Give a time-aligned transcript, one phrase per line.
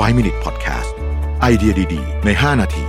[0.00, 0.90] 5 Minute Podcast
[1.40, 2.84] ไอเดียดี ๆ ใน 5 นาที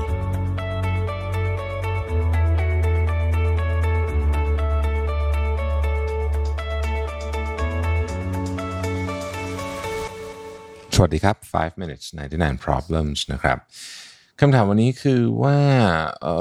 [10.96, 12.06] สวัสดีครับ 5 minutes
[12.36, 13.58] 99 problems นะครับ
[14.40, 15.58] คำถามวันนี้คือว่า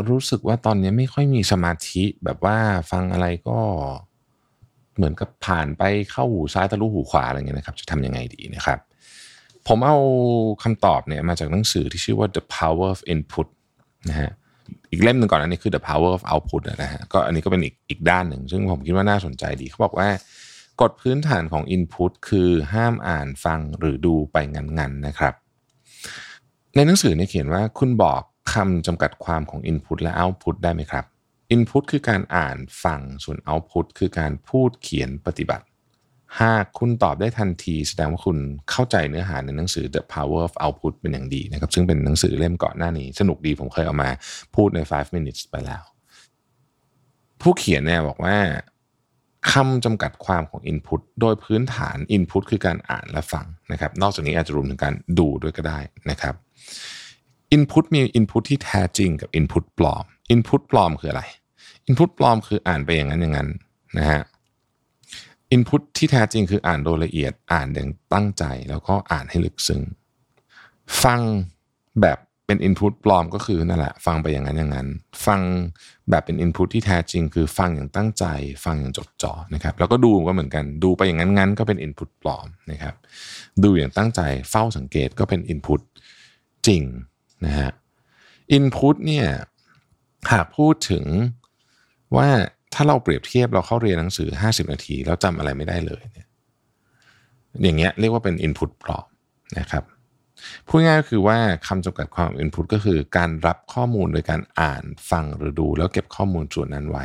[0.08, 2.58] รู้สึกว่าตอนนี้ไม่ค่อยมีสมาธิ แบบว่า
[2.90, 3.60] ฟังอะไรก็
[4.96, 8.80] เหมือนกับผ่านไปเข้าหูซ้ายทะลุหูขวาอะไรเงี้ยนะครับ จะทำยังไงดีนะครับ
[9.68, 9.96] ผมเอา
[10.62, 13.46] คำตอบเนี่ยมาจากหนังสือที่ชื่อว่า The Power of Input
[14.08, 14.30] นะฮะ
[14.90, 20.08] อีกเล่มหนึ่งก่อนอันนี้คือ The Power of Output นะฮะก็อันนี้ก็เป็นอีกอีกด้านหนึ่ง ซึ่งผมคิดว่าน่าสนใจดีเขาบอกว่า
[20.80, 25.34] กฎพื้นฐานของ Input คือห้ามอ่านฟังหรือดูไปงันๆนะครับ
[26.74, 28.22] ในหนังสือเนี่ยเขียนว่าคุณบอก
[28.54, 31.04] คำจำกัดความของ Input และ Output ได้ไหมครับ
[31.54, 35.64] Input คือการอ่านฟังส่วน Output คือการพูดเขียนปฏิบัติ
[36.40, 38.38] หากคุณตอบได้ทันทีแสดงว่าคุณ
[38.70, 44.10] เข้าใจเนื้อหาในหนังสือ The Power of Output เป็นอย่างดีนะครับ ซึ่งเป็นหนังสือเล่มก่อนหน้านี้ สนุกดีผมเคยเอามา
[44.54, 45.82] พูดใน 5 minutes ไปแล้ว
[47.40, 48.36] ผู้เขียนเนี่ยบอกว่า
[49.52, 55.78] คำจำกัดความของ Input โดยพื้นฐาน Input คือการอ่านและฟังนะครับ นอกจากนี้อาจจะรวมถึงการดูด้วยก็ได้
[56.10, 56.34] นะครับ
[57.56, 60.04] Input มี Input ที่แท้จริงกับ Input ปลอม
[60.34, 61.22] Input ปลอมคืออะไร
[61.88, 63.48] Input ปลอมคืออ่านไปอย่างนั้นอย่างนั้น
[63.98, 64.22] นะฮะ
[65.56, 69.82] Input ที่แท้จริงคืออ่านโดยละเอียดอ่านอย่างตั้งใจ แล้วก็อ่านให้ลึกซึ้ง
[71.02, 71.20] ฟัง
[72.02, 74.88] แบบเป็น Input ปลอมก็คือนั่นแหละ ฟังไปอย่างนั้นอย่างนั้น
[75.26, 75.40] ฟัง
[76.10, 78.24] แบบเป็น Input ที่แท้จริง คือฟังอย่างตั้งใจ
[78.64, 82.94] ฟังอย่างจดจ่อนะครับแล้วก็ดูก็เหมือนกันดูไปอย่างนั้นงั้นก็เป็น Input ปลอมนะครับ
[83.62, 85.80] ดูอย่างตั้งใจเฝ้าสังเกตก็เป็น Input
[86.66, 86.82] จริง
[87.44, 87.70] นะฮะ
[88.56, 89.26] Input เนี่ย
[90.30, 91.04] หากพูดถึง
[92.16, 92.28] ว่า
[92.74, 96.28] ถ้าเราเปรียบเทียบเราเข้าเรียนหนังสือ 50 นาที แล้วจำอะไรไม่ได้เลยเนี่ย
[97.62, 99.06] อย่างเงี้ยเรียกว่าเป็น Input ปลอม
[99.58, 99.84] นะครับ
[100.66, 107.04] พูดง่ายก็คือว่าคำจำกัดความ Input ก็คือการรับข้อมูลโดยการอ่านฟังหรือดู แล้วเก็บข้อมูลส่วนนั้นไว้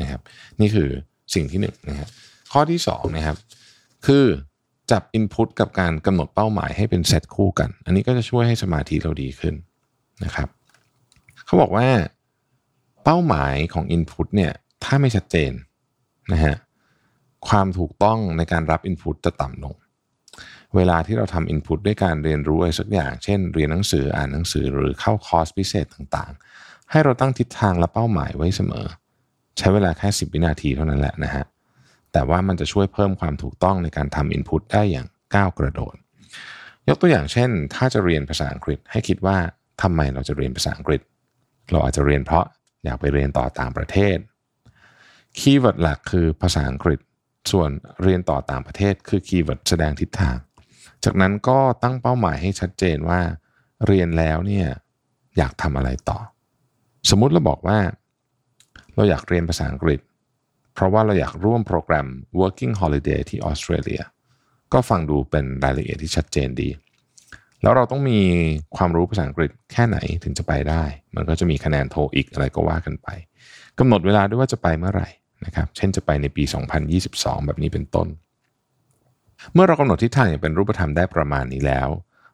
[0.00, 0.20] นะครับ
[0.60, 0.88] นี่คือ
[1.34, 2.08] สิ่งที่หนึ่งนะครับ
[2.52, 3.36] ข้อที่สองนะครับ
[4.06, 4.24] คือ
[4.90, 9.54] จับ Input กับการกำหนดเป้าหมายให้เป็นเซตคู่กัน อันนี้ก็จะช่วยให้สมาธิเราดีขึ้น
[10.24, 10.48] นะครับ
[11.46, 11.86] เขาบอกว่า
[13.04, 14.52] เป้าหมายของ Input เนี่ย
[14.84, 15.52] ถ้าไม่ชัดเจน
[16.32, 16.56] นะฮะ
[17.48, 19.74] ความถูกต้องในการรับ Input จะต่ำลง
[20.76, 28.86] เวลาที่เราทำ Input ด้วยการเรียนรู้อะไรสักอย่าง เช่น เรียนหนังสืออ่านหนังสือหรือเข้าคอร์สพิเศษต่างๆ ให้เราตั้งทิศทางและเป้าหมายไว้เสมอ
[29.58, 31.44] ใช้เวลาแค่ 10 วินาทีเท่านั้นแหละนะฮะ
[32.12, 35.94] แต่ว่ามันจะช่วยเพิ่มความถูกต้องในการทำ Input ได้อย่างก้าวกระโดด
[36.88, 39.36] ยกตัวอย่างเช่น ถ้าจะเรียนภาษาอังกฤษ ให้คิดว่า
[39.82, 41.00] ทำไมเราจะเรียนภาษาอังกฤษ
[41.70, 42.46] เราอาจจะเรียนเพราะ
[42.84, 44.16] อยากไปเรียนต่อต่างประเทศ
[45.38, 47.00] keyword หลักคือภาษาอังกฤษ
[47.52, 47.70] ส่วน
[48.02, 50.36] เรียนต่อต่างประเทศคือ keyword แสดงทิศทาง
[51.04, 53.20] จากนั้นก็ตั้งเป้าหมายให้ชัดเจนว่า
[53.86, 54.66] เรียนแล้วเนี่ย
[55.36, 56.18] อยากทำอะไรต่อ
[57.10, 57.78] สมมุติเราบอกว่า
[58.94, 60.00] เราอยากเรียนภาษาอังกฤษ
[60.74, 62.08] เพราะว่าเราอยากร่วมโปรแกรม
[62.40, 64.02] working holiday ที่ออสเตรเลีย
[64.72, 66.68] ก็ฟังดูเป็นรายละเอียดที่ชัดเจนดี
[67.62, 68.20] แล้วเราต้องมี
[68.76, 73.08] ความรู้ภาษาอังกฤษแค่ไหนถึงจะไปได้ มันก็จะมีคะแนนโทอีกอะไรก็ว่ากันไป
[73.78, 75.08] กำหนดเวลาด้วยว่าจะไปเมื่อไหร่
[75.44, 76.44] นะครับเช่นจะไปในปี
[76.94, 78.08] 2022 แบบนี้เป็นต้น
[79.52, 81.88] เมื่อเรากำหนดทิศทางอย่างเป็นรูปธรรมได้ประมาณนี้แล้ว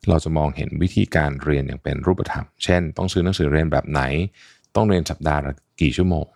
[0.09, 4.03] เราจะมองเห็นวิธีการเรียนอย่างเป็นรูปธรรม เช่น ต้องซื้อหนังสือเรียนแบบไหน
[4.75, 6.27] ต้องเรียนสัปดาห์ละกี่ชั่วโมง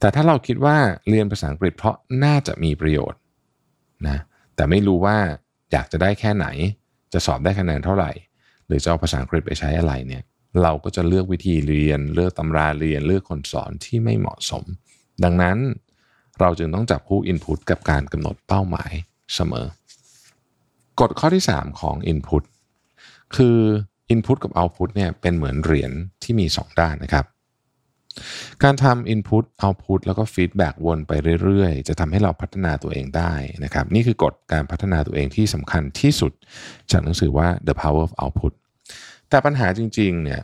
[0.00, 0.76] แต่ถ้าเราคิดว่า
[1.08, 3.20] เรียนภาษาอังกฤษเพราะน่าจะมีประโยชน์
[4.08, 4.18] นะ
[4.56, 5.16] แต่ไม่รู้ว่า
[5.72, 6.46] อยากจะได้แค่ไหน
[7.12, 8.10] จะสอบได้คะแนนเท่าไหร่
[8.66, 10.22] หรือจะเอาภาษาอังกฤษไปใช้อะไรเนี่ย
[10.62, 14.64] เราก็จะเลือกวิธีเรียน เลือกตำราเรียน เลือกคนสอนที่ไม่เหมาะสม
[15.24, 15.58] ดังนั้น
[16.40, 18.92] เราจึงต้องจับคู่ Input กับการกำหนดเป้าหมาย
[19.34, 19.66] เสมอ
[21.00, 22.42] กฎข้อที่ 3 ของ Input
[23.36, 23.58] คือ
[24.14, 27.26] Input กับ Output เนี่ยเป็นเหมือนเหรียญที่มี 2 ด้านนะครับ
[28.62, 31.12] การทำ Input Output แล้วก็ Feedback วนไป
[31.42, 33.34] เรื่อยๆ จะทำให้เราพัฒนาตัวเองได้
[33.64, 36.32] นะครับ นี่คือกฎการพัฒนาตัวเองที่สำคัญที่สุด
[36.90, 38.52] จากหนังสือว่า The Power of Output
[39.28, 40.42] แต่ปัญหาจริงๆเนี่ย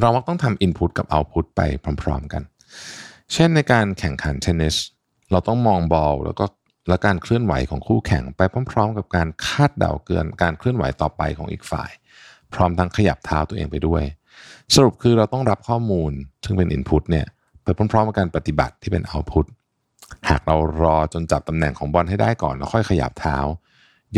[0.00, 1.60] เรามักต้องทำ Input กับ Output ไป
[2.02, 2.42] พร้อม ๆ กัน
[3.32, 4.76] เช่นในการแข่งขันเทนนิส
[5.30, 6.44] เราต้องมองบอลแล้วก็
[6.88, 8.40] และการเคลื่อนไหวของคู่แข่งไป
[8.72, 11.90] พร้อม ๆ กับการคาดเดาเกินการเคลื่อนไหวต่อไปของอีกฝ่าย
[12.54, 14.02] พร้อมทั้งขยับเท้าตัวเองไปด้วย
[14.74, 16.12] สรุปคือเราต้องรับข้อมูล
[16.44, 17.26] ซึ่งเป็น Input เนี่ย
[17.62, 19.46] ไปพร้อมๆกับการปฏิบัติที่เป็น Output
[20.28, 23.36] หากเรารอจนจับตำแหน่งของบอลให้ได้ก่อนแล้วค่อยขยับเท้า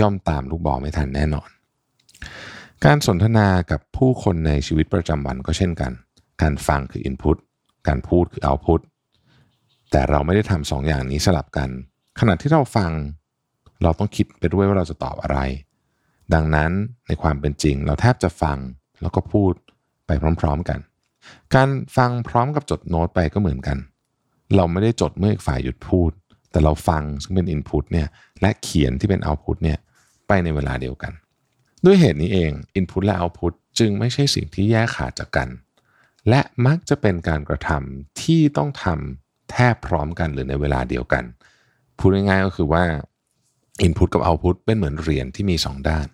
[0.00, 1.48] ย่อมตามลูกบอลไม่ทันแน่นอน
[2.84, 5.92] การสนทนากับผู้คนในชีวิตประจำวันก็เช่นกัน
[6.42, 7.36] การฟังคือ Input
[7.88, 8.80] การพูดคือ Output
[9.92, 11.70] แต่เราไม่ได้ทำสองอย่างนี้สลับกัน
[12.20, 12.90] ขณะที่เราฟัง
[13.82, 15.38] เราต้องคิดไปด้วยว่าเราจะตอบอะไร
[16.34, 16.70] ดังนั้น
[17.06, 18.58] ในความเป็นจริงเราแทบจะฟัง
[19.02, 19.52] แล้วก็พูด
[20.06, 20.10] ไป
[20.40, 20.78] พร้อม ๆกัน
[21.54, 23.78] การฟังพร้อมกับจดโน้ตไปก็เหมือนกัน
[24.56, 26.10] เราไม่ได้จดเมื่ออีกฝ่ายหยุดพูด
[26.50, 28.08] แต่เราฟังซึ่งเป็น Input เนี่ย
[28.40, 29.78] และเขียนที่เป็น Output เนี่ย
[30.28, 31.12] ไปในเวลาเดียวกัน
[31.84, 35.48] ด้วยเหตุนี้เอง Input และ Output จึงไม่ใช่สิ่งที่แยกขาดจากกัน
[36.28, 41.24] และมักจะเป็นการกระทำที่ต้องทำ แทบพร้อมกันหรือในเวลาเดียวกัน
[41.98, 42.84] พูดง่ายๆก็คือว่า
[43.86, 46.06] Input กับ Output เป็นเหมือนเหรียญที่มี 2 ด้าน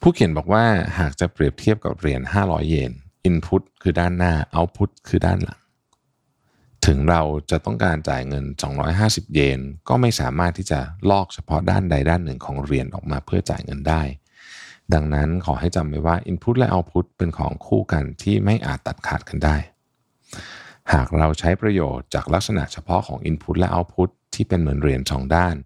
[0.00, 0.64] ผู้เขียนบอกว่า
[0.98, 2.92] หากจะเปรียบเทียบกับเหรียญ500 เยน
[3.28, 5.60] Input คือด้านหน้า Output คือด้านหลัง
[6.86, 8.44] ถึงเราจะต้องการจ่ายเงิน
[8.90, 14.02] 250 เยน ก็ไม่สามารถที่จะลอกเฉพาะด้านใดด้านหนึ่งของเหรียญออกมาเพื่อจ่ายเงินได้
[14.94, 19.56] ดังนั้นขอให้จำไว้ว่า Input และ Output เป็นของคู่กันที่ไม่อาจตัดขาดกันได้
[20.92, 25.56] หากเราใช้ประโยชน์จากลักษณะเฉพาะของ Input และ Output ที่เป็นเหมือนเหรียญสองด้าน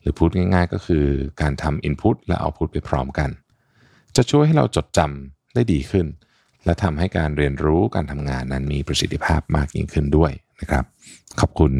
[0.00, 1.06] หรือพูดง่ายๆ ก็คือ
[1.40, 3.30] การทำ Input และ Output ไปพร้อมกัน
[4.16, 6.06] จะช่วยให้เราจดจำได้ดีขึ้น
[6.64, 10.84] และทำให้การเรียนรู้การทำงานนั้นมีประสิทธิภาพมากยิ่งขึ้นด้วยนะครับ
[11.40, 11.72] ขอบคุณ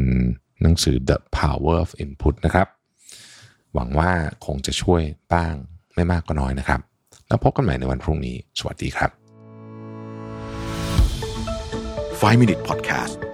[0.61, 2.67] หนังสือ The Power of Input นะครับ
[3.73, 4.11] หวังว่า
[4.45, 5.01] คงจะช่วย
[5.33, 5.53] บ้าง
[5.95, 6.81] ไม่มากก็น้อยนะครับ
[7.27, 9.22] แล้วพบกันใหม่ในวันพรุ่งนี้ สวัสดีครับ
[12.23, 13.32] 5 Minute Podcast